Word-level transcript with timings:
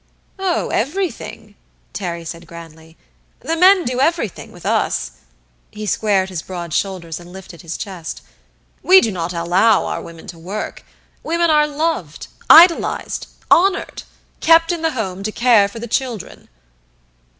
"Oh, 0.39 0.69
everything," 0.69 1.53
Terry 1.93 2.25
said 2.25 2.47
grandly. 2.47 2.97
"The 3.41 3.55
men 3.55 3.85
do 3.85 3.99
everything, 3.99 4.51
with 4.51 4.65
us." 4.65 5.11
He 5.69 5.85
squared 5.85 6.29
his 6.29 6.41
broad 6.41 6.73
shoulders 6.73 7.19
and 7.19 7.31
lifted 7.31 7.61
his 7.61 7.77
chest. 7.77 8.23
"We 8.81 8.99
do 8.99 9.11
not 9.11 9.31
allow 9.31 9.85
our 9.85 10.01
women 10.01 10.25
to 10.33 10.39
work. 10.39 10.83
Women 11.21 11.51
are 11.51 11.67
loved 11.67 12.29
idolized 12.49 13.27
honored 13.51 14.01
kept 14.39 14.71
in 14.71 14.81
the 14.81 14.93
home 14.93 15.21
to 15.21 15.31
care 15.31 15.67
for 15.67 15.77
the 15.77 15.85
children." 15.85 16.49